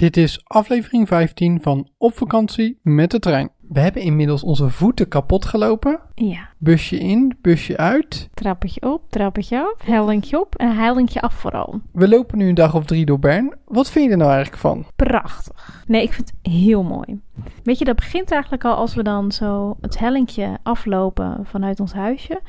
Dit 0.00 0.16
is 0.16 0.40
aflevering 0.44 1.08
15 1.08 1.62
van 1.62 1.88
Op 1.98 2.16
vakantie 2.16 2.78
met 2.82 3.10
de 3.10 3.18
trein. 3.18 3.50
We 3.68 3.80
hebben 3.80 4.02
inmiddels 4.02 4.42
onze 4.42 4.68
voeten 4.70 5.08
kapot 5.08 5.44
gelopen. 5.44 6.00
Ja, 6.14 6.48
Busje 6.58 6.98
in, 6.98 7.38
busje 7.40 7.76
uit. 7.76 8.28
trappetje 8.34 8.82
op, 8.82 9.10
trappetje 9.10 9.60
af, 9.60 9.86
hellingje 9.86 10.40
op 10.40 10.54
en 10.54 10.76
hellingje 10.76 11.20
af 11.20 11.34
vooral. 11.34 11.80
We 11.92 12.08
lopen 12.08 12.38
nu 12.38 12.48
een 12.48 12.54
dag 12.54 12.74
of 12.74 12.84
drie 12.84 13.06
door 13.06 13.18
Bern. 13.18 13.54
Wat 13.64 13.90
vind 13.90 14.04
je 14.04 14.10
er 14.10 14.16
nou 14.16 14.30
eigenlijk 14.30 14.60
van? 14.60 14.84
Prachtig. 14.96 15.84
Nee, 15.86 16.02
ik 16.02 16.12
vind 16.12 16.30
het 16.30 16.52
heel 16.52 16.82
mooi. 16.82 17.20
Weet 17.62 17.78
je, 17.78 17.84
dat 17.84 17.96
begint 17.96 18.30
eigenlijk 18.30 18.64
al 18.64 18.74
als 18.74 18.94
we 18.94 19.02
dan 19.02 19.32
zo 19.32 19.76
het 19.80 19.98
hellingje 19.98 20.58
aflopen 20.62 21.46
vanuit 21.46 21.80
ons 21.80 21.92
huisje. 21.92 22.40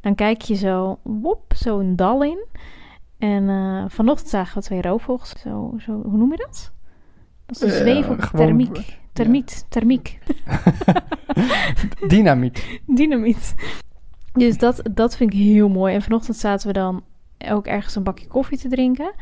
Dan 0.00 0.14
kijk 0.14 0.42
je 0.42 0.54
zo, 0.54 0.98
wop, 1.02 1.52
zo 1.56 1.78
een 1.78 1.96
dal 1.96 2.22
in. 2.22 2.46
En 3.18 3.48
eh, 3.48 3.84
vanochtend 3.88 4.28
zagen 4.28 4.58
we 4.58 4.64
twee 4.64 4.82
roofvogels. 4.82 5.34
Zo, 5.42 5.74
zo, 5.78 5.92
hoe 5.92 6.18
noem 6.18 6.30
je 6.30 6.36
dat? 6.36 6.72
Dat 7.50 7.62
is 7.62 7.62
een 7.62 7.68
Eh, 7.68 7.92
zweef 7.92 8.08
op 8.08 8.20
gewoon- 8.20 8.46
thermiek. 8.46 8.98
Termiet, 9.12 9.66
thermiek. 9.68 10.18
Dynamiet. 12.08 12.80
Dynamiet. 12.86 13.54
Dus 14.32 14.58
dat, 14.58 14.82
dat 14.90 15.16
vind 15.16 15.32
ik 15.32 15.38
heel 15.38 15.68
mooi. 15.68 15.94
En 15.94 16.02
vanochtend 16.02 16.36
zaten 16.36 16.66
we 16.66 16.72
dan 16.72 17.02
ook 17.48 17.66
ergens 17.66 17.94
een 17.94 18.02
bakje 18.02 18.26
koffie 18.26 18.58
te 18.58 18.68
drinken. 18.68 19.12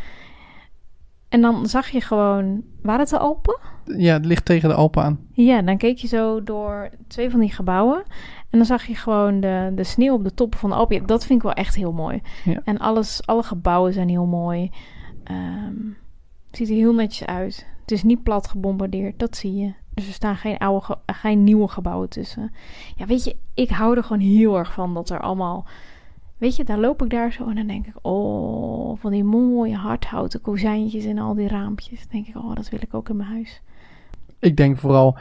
En 1.29 1.41
dan 1.41 1.67
zag 1.67 1.89
je 1.89 2.01
gewoon... 2.01 2.63
Waren 2.83 3.01
het 3.01 3.09
de 3.09 3.19
Alpen? 3.19 3.59
Ja, 3.85 4.13
het 4.13 4.25
ligt 4.25 4.45
tegen 4.45 4.69
de 4.69 4.75
Alpen 4.75 5.03
aan. 5.03 5.19
Ja, 5.33 5.63
dan 5.63 5.77
keek 5.77 5.99
je 5.99 6.07
zo 6.07 6.43
door 6.43 6.91
twee 7.07 7.31
van 7.31 7.41
die 7.41 7.53
gebouwen. 7.53 8.03
En 8.51 8.59
dan 8.59 8.65
zag 8.65 8.85
je 8.85 8.95
gewoon 8.95 9.41
de, 9.41 9.73
de 9.75 9.85
sneeuw 9.85 10.15
op 10.15 10.25
de 10.25 10.35
toppen 10.35 10.59
van 10.59 10.71
de 10.71 10.77
Alpen. 10.77 10.97
Ja, 10.97 11.07
dat 11.07 11.27
vind 11.27 11.39
ik 11.39 11.45
wel 11.45 11.55
echt 11.55 11.75
heel 11.75 11.93
mooi. 11.93 12.23
Ja. 12.45 12.61
En 12.65 12.79
alles, 12.79 13.27
alle 13.27 13.43
gebouwen 13.43 13.93
zijn 13.93 14.09
heel 14.09 14.27
mooi. 14.27 14.71
Het 15.25 16.57
ziet 16.57 16.69
er 16.69 16.75
heel 16.75 16.95
netjes 16.95 17.27
uit. 17.27 17.67
Het 17.89 17.97
is 17.97 18.03
niet 18.05 18.23
plat 18.23 18.49
gebombardeerd, 18.49 19.19
dat 19.19 19.37
zie 19.37 19.55
je. 19.57 19.73
Dus 19.95 20.07
er 20.07 20.13
staan 20.13 20.37
geen, 20.37 20.59
oude, 20.59 20.85
ge- 20.85 20.99
geen 21.07 21.45
nieuwe 21.45 21.69
gebouwen 21.69 22.09
tussen. 22.09 22.53
Ja, 22.97 23.07
weet 23.07 23.25
je, 23.25 23.37
ik 23.55 23.69
hou 23.69 23.97
er 23.97 24.05
gewoon 24.05 24.23
heel 24.23 24.59
erg 24.59 24.73
van 24.73 24.95
dat 24.95 25.11
er 25.11 25.21
allemaal... 25.21 25.67
Weet 26.39 26.57
je, 26.57 26.65
dan 26.65 26.81
loop 26.81 27.03
ik 27.03 27.11
daar 27.11 27.33
zo 27.33 27.49
en 27.49 27.55
dan 27.55 27.67
denk 27.67 27.87
ik... 27.87 27.95
Oh, 28.03 28.99
van 28.99 29.11
die 29.13 29.25
mooie 29.25 29.77
hardhouten 29.77 30.41
kozijntjes 30.41 31.05
en 31.05 31.19
al 31.19 31.35
die 31.35 31.49
raampjes. 31.49 31.99
Dan 32.01 32.09
denk 32.11 32.27
ik, 32.27 32.37
oh, 32.37 32.55
dat 32.55 32.69
wil 32.69 32.81
ik 32.83 32.95
ook 32.95 33.09
in 33.09 33.17
mijn 33.17 33.29
huis. 33.29 33.63
Ik 34.39 34.57
denk 34.57 34.79
vooral, 34.79 35.17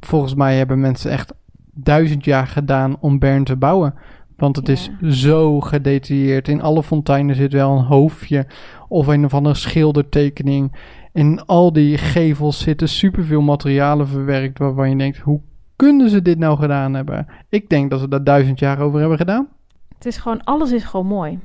volgens 0.00 0.34
mij 0.34 0.56
hebben 0.56 0.80
mensen 0.80 1.10
echt 1.10 1.32
duizend 1.74 2.24
jaar 2.24 2.46
gedaan 2.46 2.96
om 3.00 3.18
Bern 3.18 3.44
te 3.44 3.56
bouwen. 3.56 3.94
Want 4.36 4.56
het 4.56 4.68
is 4.68 4.90
zo 5.10 5.60
gedetailleerd. 5.60 6.48
In 6.48 6.62
alle 6.62 6.82
fonteinen 6.82 7.34
zit 7.34 7.52
wel 7.52 7.78
een 7.78 7.84
hoofdje 7.84 8.46
of 8.88 9.06
een 9.06 9.24
of 9.24 9.34
andere 9.34 9.54
schildertekening. 9.54 10.72
In 11.12 11.44
al 11.46 11.72
die 11.72 11.98
gevels 11.98 12.58
zitten 12.58 12.88
superveel 12.88 13.40
materialen 13.40 14.08
verwerkt 14.08 14.58
waarvan 14.58 14.90
je 14.90 14.96
denkt, 14.96 15.18
hoe 15.18 15.40
kunnen 15.76 16.10
ze 16.10 16.22
dit 16.22 16.38
nou 16.38 16.58
gedaan 16.58 16.94
hebben? 16.94 17.26
Ik 17.48 17.68
denk 17.68 17.90
dat 17.90 18.00
ze 18.00 18.08
daar 18.08 18.24
duizend 18.24 18.58
jaar 18.58 18.80
over 18.80 19.00
hebben 19.00 19.18
gedaan. 19.18 19.48
Het 19.94 20.06
is 20.06 20.16
gewoon, 20.16 20.44
alles 20.44 20.72
is 20.72 20.84
gewoon 20.84 21.06
mooi. 21.06 21.38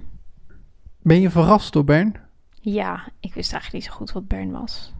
Ben 1.01 1.22
je 1.22 1.29
verrast 1.29 1.73
door 1.73 1.83
Bern? 1.83 2.16
Ja, 2.61 3.09
ik 3.19 3.33
wist 3.33 3.51
eigenlijk 3.51 3.83
niet 3.83 3.94
zo 3.94 3.97
goed 3.97 4.11
wat 4.11 4.27
Bern 4.27 4.51
was. 4.51 4.94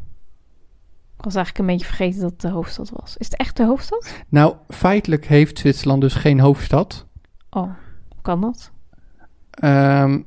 Ik 1.18 1.24
was 1.24 1.36
eigenlijk 1.36 1.58
een 1.58 1.76
beetje 1.76 1.96
vergeten 1.96 2.22
dat 2.22 2.32
het 2.32 2.42
de 2.42 2.50
hoofdstad 2.50 2.90
was. 2.90 3.18
Is 3.18 3.26
het 3.26 3.36
echt 3.36 3.58
de 3.58 3.66
hoofdstad? 3.66 4.24
Nou, 4.30 4.56
feitelijk 4.68 5.26
heeft 5.26 5.60
Zwitserland 5.60 6.02
dus 6.02 6.14
geen 6.14 6.40
hoofdstad. 6.40 7.06
Oh, 7.50 7.70
kan 8.22 8.42
dat? 8.42 8.72
Ehm, 9.52 10.20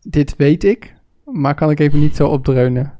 dit 0.00 0.36
weet 0.36 0.64
ik, 0.64 0.94
maar 1.24 1.54
kan 1.54 1.70
ik 1.70 1.78
even 1.80 2.00
niet 2.00 2.16
zo 2.16 2.28
opdreunen. 2.28 2.96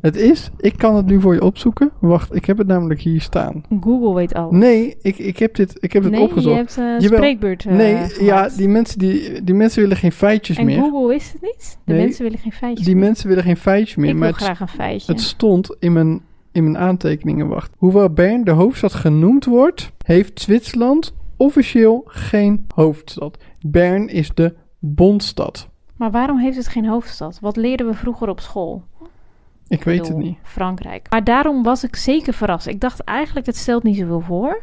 Het 0.00 0.16
is, 0.16 0.50
ik 0.58 0.76
kan 0.76 0.96
het 0.96 1.06
nu 1.06 1.20
voor 1.20 1.34
je 1.34 1.42
opzoeken. 1.42 1.90
Wacht, 2.00 2.34
ik 2.34 2.44
heb 2.44 2.58
het 2.58 2.66
namelijk 2.66 3.00
hier 3.00 3.20
staan. 3.20 3.64
Google 3.80 4.14
weet 4.14 4.34
alles. 4.34 4.52
Nee, 4.52 4.96
ik, 5.02 5.18
ik 5.18 5.38
heb 5.38 5.54
dit, 5.54 5.76
ik 5.80 5.92
heb 5.92 6.02
het 6.02 6.12
nee, 6.12 6.20
opgezocht. 6.20 6.54
je 6.54 6.60
hebt 6.60 6.76
een 6.76 7.00
Jawel. 7.00 7.18
spreekbeurt 7.18 7.64
eh, 7.66 7.72
nee, 7.74 8.24
ja, 8.24 8.48
die 8.48 8.68
mensen, 8.68 8.98
die, 8.98 9.42
die 9.44 9.54
mensen 9.54 9.80
willen 9.82 9.96
geen 9.96 10.12
feitjes 10.12 10.56
En 10.56 10.64
meer. 10.64 10.78
Google 10.80 11.08
wist 11.08 11.32
het 11.32 11.42
niet? 11.42 11.78
De 11.84 11.92
Nee, 11.92 12.02
mensen 12.04 12.22
willen 12.24 12.38
geen 12.38 12.52
feitjes 12.52 12.86
Die 12.86 12.94
meer. 12.96 13.04
mensen 13.04 13.28
willen 13.28 13.44
geen 13.44 13.56
feitjes 13.56 13.96
meer. 13.96 14.10
Ik 14.10 14.16
maar 14.16 14.28
wil 14.28 14.36
graag 14.36 14.60
een 14.60 14.68
feitje. 14.68 15.12
het 15.12 15.20
stond 15.20 15.76
in 15.78 15.92
mijn, 15.92 16.20
in 16.58 16.70
mijn 16.70 16.84
aantekeningen. 16.84 17.48
Wacht. 17.48 17.72
Hoewel 17.76 18.10
Bern 18.10 18.44
de 18.44 18.50
hoofdstad 18.50 18.94
genoemd 18.94 19.44
wordt, 19.44 19.92
heeft 20.04 20.40
Zwitserland 20.40 21.14
officieel 21.36 22.02
geen 22.06 22.66
hoofdstad. 22.74 23.38
Bern 23.60 24.08
is 24.08 24.30
de 24.34 24.54
bondstad. 24.78 25.68
Maar 25.96 26.10
waarom 26.10 26.38
heeft 26.38 26.56
het 26.56 26.68
geen 26.68 26.86
hoofdstad? 26.86 27.38
Wat 27.40 27.56
leerden 27.56 27.86
we 27.86 27.94
vroeger 27.94 28.28
op 28.28 28.40
school? 28.40 28.84
Ik 29.68 29.84
weet 29.84 30.08
het 30.08 30.16
niet. 30.16 30.38
Frankrijk. 30.42 31.06
Maar 31.10 31.24
daarom 31.24 31.62
was 31.62 31.84
ik 31.84 31.96
zeker 31.96 32.32
verrast. 32.32 32.66
Ik 32.66 32.80
dacht 32.80 33.00
eigenlijk, 33.00 33.46
het 33.46 33.56
stelt 33.56 33.82
niet 33.82 33.96
zoveel 33.96 34.20
voor. 34.20 34.60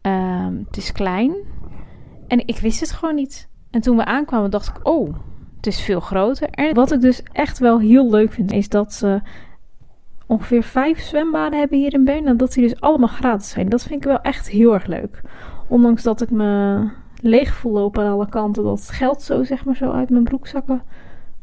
Ehm, 0.00 0.56
het 0.66 0.76
is 0.76 0.92
klein. 0.92 1.34
En 2.28 2.46
ik 2.46 2.58
wist 2.58 2.80
het 2.80 2.92
gewoon 2.92 3.14
niet. 3.14 3.48
En 3.70 3.80
toen 3.80 3.96
we 3.96 4.04
aankwamen, 4.04 4.50
dacht 4.50 4.68
ik, 4.68 4.88
oh, 4.88 5.14
het 5.56 5.66
is 5.66 5.80
veel 5.80 6.00
groter. 6.00 6.48
En 6.50 6.74
wat 6.74 6.92
ik 6.92 7.00
dus 7.00 7.22
echt 7.32 7.58
wel 7.58 7.80
heel 7.80 8.10
leuk 8.10 8.32
vind, 8.32 8.52
is 8.52 8.68
dat 8.68 8.92
ze 8.92 9.20
ongeveer 10.26 10.62
vijf 10.62 11.00
zwembaden 11.00 11.58
hebben 11.58 11.78
hier 11.78 11.94
in 11.94 12.04
Bern. 12.04 12.26
En 12.26 12.36
dat 12.36 12.52
die 12.52 12.68
dus 12.68 12.80
allemaal 12.80 13.08
gratis 13.08 13.50
zijn. 13.50 13.68
Dat 13.68 13.82
vind 13.82 14.00
ik 14.02 14.08
wel 14.08 14.20
echt 14.20 14.48
heel 14.48 14.74
erg 14.74 14.86
leuk. 14.86 15.20
Ondanks 15.68 16.02
dat 16.02 16.20
ik 16.20 16.30
me 16.30 16.82
leeg 17.20 17.54
voel 17.54 17.72
lopen 17.72 18.04
aan 18.04 18.12
alle 18.12 18.28
kanten. 18.28 18.62
Dat 18.62 18.78
het 18.78 18.90
geld 18.90 19.22
zo, 19.22 19.44
zeg 19.44 19.64
maar, 19.64 19.76
zo 19.76 19.90
uit 19.90 20.10
mijn 20.10 20.24
broekzakken 20.24 20.82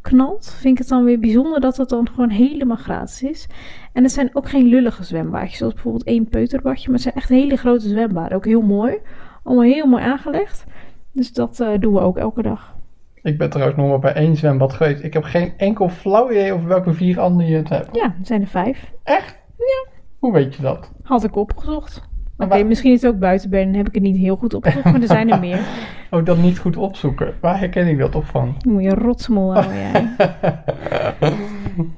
knalt. 0.01 0.55
Vind 0.59 0.73
ik 0.73 0.77
het 0.77 0.87
dan 0.87 1.03
weer 1.03 1.19
bijzonder 1.19 1.61
dat 1.61 1.77
het 1.77 1.89
dan 1.89 2.09
gewoon 2.09 2.29
helemaal 2.29 2.77
gratis 2.77 3.23
is. 3.23 3.47
En 3.93 4.03
het 4.03 4.11
zijn 4.11 4.29
ook 4.33 4.49
geen 4.49 4.65
lullige 4.65 5.03
zwembadjes. 5.03 5.57
Zoals 5.57 5.73
bijvoorbeeld 5.73 6.03
één 6.03 6.27
peuterbadje. 6.27 6.85
Maar 6.85 6.93
het 6.93 7.03
zijn 7.03 7.15
echt 7.15 7.29
hele 7.29 7.55
grote 7.55 7.87
zwembaden. 7.87 8.37
Ook 8.37 8.45
heel 8.45 8.61
mooi. 8.61 8.97
Allemaal 9.43 9.63
heel 9.63 9.87
mooi 9.87 10.03
aangelegd. 10.03 10.65
Dus 11.11 11.33
dat 11.33 11.59
eh, 11.59 11.79
doen 11.79 11.93
we 11.93 11.99
ook 11.99 12.17
elke 12.17 12.41
dag. 12.41 12.75
Ik 13.23 13.37
ben 13.37 13.49
trouwens 13.49 13.77
nog 13.77 13.89
maar 13.89 13.99
bij 13.99 14.13
één 14.13 14.35
zwembad 14.35 14.73
geweest. 14.73 15.03
Ik 15.03 15.13
heb 15.13 15.23
geen 15.23 15.53
enkel 15.57 15.89
flauw 15.89 16.31
idee 16.31 16.53
over 16.53 16.67
welke 16.67 16.93
vier 16.93 17.19
andere 17.19 17.49
je 17.49 17.55
het 17.57 17.69
hebt. 17.69 17.95
Ja, 17.95 18.13
het 18.17 18.27
zijn 18.27 18.41
er 18.41 18.47
vijf. 18.47 18.91
Echt? 19.03 19.37
Ja. 19.57 19.91
Hoe 20.19 20.33
weet 20.33 20.55
je 20.55 20.61
dat? 20.61 20.91
Had 21.03 21.23
ik 21.23 21.35
opgezocht. 21.35 22.09
Oké, 22.37 22.47
waar- 22.49 22.65
misschien 22.65 22.91
is 22.93 23.01
het 23.01 23.13
ook 23.13 23.19
buiten 23.19 23.49
Bern. 23.49 23.75
Heb 23.75 23.87
ik 23.87 23.93
het 23.93 24.03
niet 24.03 24.17
heel 24.17 24.35
goed 24.35 24.53
opgezocht. 24.53 24.83
Maar 24.83 25.01
er 25.01 25.07
zijn 25.07 25.31
er 25.31 25.39
meer. 25.39 25.59
Ook 26.11 26.25
dat 26.25 26.37
niet 26.37 26.59
goed 26.59 26.77
opzoeken. 26.77 27.33
Waar 27.41 27.59
herken 27.59 27.87
ik 27.87 27.97
dat 27.97 28.15
op 28.15 28.25
van? 28.25 28.55
Dan 28.59 28.71
moet 28.73 28.83
je 28.83 28.93
rotsmol 28.93 29.53
houden 29.53 29.75
jij. 29.81 30.15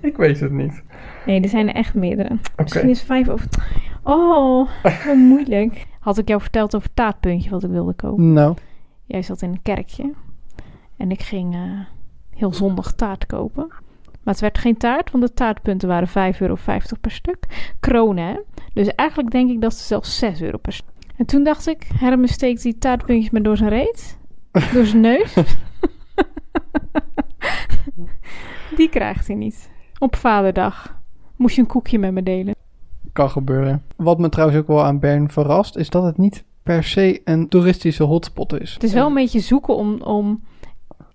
ik 0.01 0.17
weet 0.17 0.39
het 0.39 0.51
niet. 0.51 0.83
Nee, 1.25 1.41
er 1.41 1.49
zijn 1.49 1.67
er 1.67 1.75
echt 1.75 1.93
meerdere. 1.93 2.37
Misschien 2.57 2.89
is 2.89 3.01
vijf 3.01 3.29
over... 3.29 3.47
Oh, 4.03 4.69
wat 4.83 5.15
moeilijk. 5.15 5.85
Had 5.99 6.17
ik 6.17 6.27
jou 6.27 6.41
verteld 6.41 6.75
over 6.75 6.87
het 6.87 6.95
taartpuntje 6.95 7.49
wat 7.49 7.63
ik 7.63 7.69
wilde 7.69 7.93
kopen? 7.93 8.33
Nou, 8.33 8.55
Jij 9.05 9.21
zat 9.21 9.41
in 9.41 9.49
een 9.49 9.61
kerkje. 9.61 10.13
En 10.97 11.11
ik 11.11 11.21
ging 11.21 11.53
eh, 11.53 11.79
heel 12.29 12.53
zondag 12.53 12.93
taart 12.93 13.25
kopen. 13.25 13.67
Maar 14.23 14.33
het 14.33 14.39
werd 14.39 14.57
geen 14.57 14.77
taart, 14.77 15.11
want 15.11 15.23
de 15.23 15.33
taartpunten 15.33 15.87
waren 15.87 16.33
5,50 16.33 16.39
euro 16.39 16.57
per 17.01 17.11
stuk. 17.11 17.73
Kronen, 17.79 18.27
hè? 18.27 18.39
Dus 18.73 18.95
eigenlijk 18.95 19.31
denk 19.31 19.49
ik 19.49 19.61
dat 19.61 19.73
ze 19.73 19.83
zelfs 19.83 20.17
6 20.17 20.41
euro 20.41 20.57
per 20.57 20.73
stuk. 20.73 20.89
En 21.15 21.25
toen 21.25 21.43
dacht 21.43 21.67
ik, 21.67 21.87
Hermes 21.95 22.31
steekt 22.31 22.61
die 22.61 22.77
taartpuntjes 22.77 23.29
maar 23.31 23.41
door 23.41 23.57
zijn 23.57 23.69
reet. 23.69 24.17
Door 24.73 24.85
zijn 24.85 25.01
neus. 25.01 25.33
die 28.77 28.89
krijgt 28.89 29.27
hij 29.27 29.35
niet. 29.35 29.69
Op 29.99 30.15
vaderdag 30.15 31.01
moest 31.35 31.55
je 31.55 31.61
een 31.61 31.67
koekje 31.67 31.99
met 31.99 32.11
me 32.11 32.23
delen. 32.23 32.55
kan 33.13 33.29
gebeuren. 33.29 33.83
Wat 33.95 34.19
me 34.19 34.29
trouwens 34.29 34.59
ook 34.59 34.67
wel 34.67 34.83
aan 34.83 34.99
Bern 34.99 35.31
verrast, 35.31 35.77
is 35.77 35.89
dat 35.89 36.03
het 36.03 36.17
niet 36.17 36.43
per 36.63 36.83
se 36.83 37.21
een 37.23 37.47
toeristische 37.47 38.03
hotspot 38.03 38.61
is. 38.61 38.73
Het 38.73 38.83
is 38.83 38.93
wel 38.93 39.07
een 39.07 39.13
beetje 39.13 39.39
zoeken 39.39 39.75
om, 39.75 40.01
om 40.01 40.43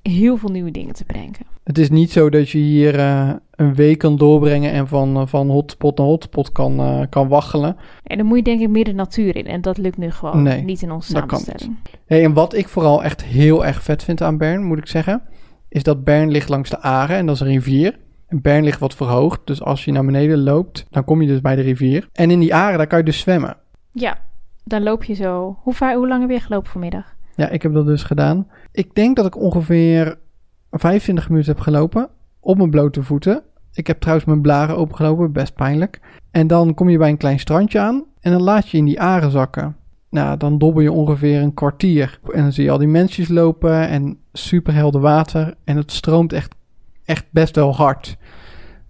heel 0.03 0.37
veel 0.37 0.49
nieuwe 0.49 0.71
dingen 0.71 0.95
te 0.95 1.05
brengen. 1.05 1.47
Het 1.65 1.79
is 1.79 1.91
niet 1.91 2.11
zo 2.13 2.31
dat 2.31 2.51
je 2.51 2.59
hier 2.59 2.99
eh, 2.99 3.31
een 3.51 3.75
week 3.75 3.99
kan 3.99 4.17
doorbrengen 4.17 4.73
en 4.73 4.89
van, 4.89 5.17
eh, 5.17 5.27
van 5.27 5.51
hotspot 5.51 5.99
naar 5.99 6.07
hotspot 6.07 6.53
kan, 6.53 6.81
eh, 6.81 7.01
kan 7.11 7.29
waggelen. 7.29 7.77
En 8.03 8.17
dan 8.17 8.27
moet 8.27 8.37
je 8.37 8.43
denk 8.43 8.61
ik 8.61 8.69
meer 8.69 8.85
de 8.85 8.93
natuur 8.93 9.37
in. 9.37 9.47
En 9.47 9.61
dat 9.61 9.79
lukt 9.79 9.97
nu 9.97 10.11
gewoon 10.11 10.43
Nee, 10.43 10.63
niet 10.63 10.83
in 10.83 10.91
onze 10.91 11.11
samenstelling. 11.11 11.77
Hey, 12.07 12.25
en 12.25 12.33
wat 12.33 12.55
ik 12.55 12.69
vooral 12.69 13.03
echt 13.03 13.25
heel 13.25 13.67
erg 13.67 13.83
vet 13.83 14.05
vind 14.05 14.23
aan 14.23 14.39
Bern, 14.39 14.65
moet 14.65 14.79
ik 14.79 14.87
zeggen, 14.87 15.23
is 15.69 15.83
dat 15.83 16.05
Bern 16.05 16.31
ligt 16.31 16.49
langs 16.49 16.71
de 16.71 16.81
Aren 16.81 17.17
en 17.17 17.27
dat 17.27 17.35
is 17.35 17.41
een 17.41 17.47
rivier. 17.47 17.99
En 18.27 18.41
Bern 18.41 18.65
ligt 18.65 18.81
wat 18.81 18.95
verhoogd, 18.95 19.41
dus 19.45 19.63
als 19.63 19.85
je 19.85 19.93
naar 19.93 20.05
beneden 20.05 20.43
loopt, 20.43 20.87
dan 20.91 21.05
kom 21.05 21.23
je 21.23 21.29
dus 21.29 21.41
bij 21.41 21.57
de 21.57 21.63
rivier. 21.63 22.09
En 22.13 22.31
in 22.31 22.41
die 22.41 22.55
Aren, 22.55 22.79
daar 22.79 22.87
kan 22.87 22.99
je 22.99 23.05
dus 23.05 23.19
zwemmen. 23.19 23.57
Ja, 23.93 24.19
dan 24.65 24.83
loop 24.83 25.05
je 25.05 25.15
zo. 25.15 25.59
Hoe, 25.63 25.75
vaar, 25.75 25.95
hoe 25.95 26.09
lang 26.09 26.21
heb 26.21 26.31
je 26.31 26.41
gelopen 26.41 26.71
vanmiddag? 26.71 27.15
Ja, 27.41 27.49
ik 27.49 27.63
heb 27.63 27.73
dat 27.73 27.87
dus 27.87 28.03
gedaan. 28.03 28.47
Ik 28.73 28.95
denk 28.95 29.17
dat 29.17 29.27
ik 29.27 29.37
ongeveer 29.37 30.19
25 30.71 31.29
minuten 31.29 31.53
heb 31.53 31.61
gelopen 31.63 32.09
op 32.41 32.57
mijn 32.57 32.71
blote 32.71 33.03
voeten. 33.03 33.43
Ik 33.73 33.87
heb 33.87 34.01
trouwens 34.01 34.27
mijn 34.27 34.41
blaren 34.41 34.77
opengelopen, 34.77 35.33
best 35.33 35.55
pijnlijk. 35.55 36.01
En 36.31 36.47
dan 36.47 36.75
kom 36.75 36.89
je 36.89 36.99
bij 36.99 37.09
een 37.09 37.17
klein 37.17 37.39
strandje 37.39 37.81
aan 37.81 38.05
en 38.21 38.33
dan 38.33 38.43
laat 38.43 38.69
je 38.69 38.77
in 38.77 38.85
die 38.85 39.01
aren 39.01 39.31
zakken. 39.31 39.77
Nou, 40.11 40.37
dan 40.37 40.59
dobbel 40.59 40.83
je 40.83 40.93
ongeveer 40.93 41.41
een 41.43 41.55
kwartier. 41.55 42.21
En 42.33 42.43
dan 42.43 42.53
zie 42.53 42.65
je 42.65 42.71
al 42.71 42.79
die 42.79 42.89
mensjes 42.89 43.29
lopen 43.29 43.89
en 43.89 44.19
superhelder 44.33 45.01
water. 45.01 45.55
En 45.65 45.77
het 45.77 45.93
stroomt 45.93 46.33
echt, 46.33 46.55
echt 47.05 47.27
best 47.31 47.57
wel 47.57 47.75
hard. 47.75 48.17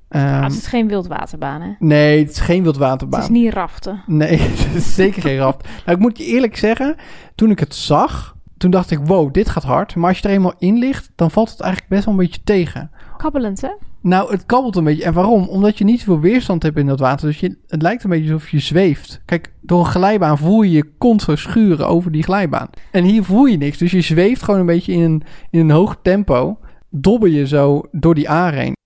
Ah, 0.08 0.42
het 0.42 0.52
is 0.52 0.66
geen 0.66 0.88
wildwaterbaan, 0.88 1.60
hè? 1.60 1.70
nee, 1.78 2.18
het 2.18 2.30
is 2.30 2.40
geen 2.40 2.54
Het 2.54 2.64
wildwaterbaan. 2.64 3.20
is 3.20 3.28
niet 3.28 3.52
raften. 3.52 4.02
Nee, 4.06 4.36
het 4.42 4.74
is 4.74 4.94
zeker 4.94 5.22
geen 5.22 5.36
raft. 5.36 5.62
Nou, 5.84 5.96
ik 5.96 5.98
moet 5.98 6.18
je 6.18 6.24
eerlijk 6.24 6.56
zeggen, 6.56 6.96
toen 7.34 7.50
ik 7.50 7.58
het 7.60 7.74
zag, 7.74 8.36
toen 8.60 8.70
dacht 8.70 8.90
ik, 8.90 8.98
wow, 9.04 9.32
dit 9.32 9.48
gaat 9.48 9.62
hard. 9.62 9.94
Maar 9.94 10.08
als 10.08 10.18
je 10.18 10.28
er 10.28 10.34
eenmaal 10.34 10.54
in 10.58 10.78
ligt, 10.78 11.10
dan 11.14 11.30
valt 11.30 11.50
het 11.50 11.60
eigenlijk 11.60 11.92
best 11.92 12.04
wel 12.04 12.14
een 12.14 12.20
beetje 12.20 12.40
tegen. 12.44 12.90
Kabbelend, 13.16 13.60
hè? 13.60 13.70
Nou, 14.00 14.30
het 14.30 14.46
kabbelt 14.46 14.76
een 14.76 14.84
beetje. 14.84 15.04
En 15.04 15.12
waarom? 15.12 15.48
Omdat 15.48 15.78
je 15.78 15.84
niet 15.84 15.98
zoveel 15.98 16.20
weerstand 16.20 16.62
hebt 16.62 16.78
in 16.78 16.86
dat 16.86 17.00
water. 17.00 17.26
Dus 17.26 17.40
je, 17.40 17.56
het 17.66 17.82
lijkt 17.82 18.04
een 18.04 18.10
beetje 18.10 18.32
alsof 18.32 18.48
je 18.48 18.58
zweeft. 18.58 19.22
Kijk, 19.24 19.52
door 19.60 19.78
een 19.78 19.90
glijbaan 19.90 20.38
voel 20.38 20.62
je 20.62 20.70
je 20.70 20.90
kont 20.98 21.22
zo 21.22 21.36
schuren 21.36 21.86
over 21.86 22.12
die 22.12 22.22
glijbaan. 22.22 22.70
En 22.90 23.04
hier 23.04 23.24
voel 23.24 23.44
je 23.44 23.56
niks. 23.56 23.78
Dus 23.78 23.90
je 23.90 24.00
zweeft 24.00 24.42
gewoon 24.42 24.60
een 24.60 24.66
beetje 24.66 24.92
in 24.92 25.00
een, 25.00 25.22
in 25.50 25.60
een 25.60 25.70
hoog 25.70 25.96
tempo. 26.02 26.58
Dobber 26.90 27.28
je 27.28 27.46
zo 27.46 27.82
door 27.90 28.14
die 28.14 28.28
aar 28.28 28.52
heen. 28.52 28.78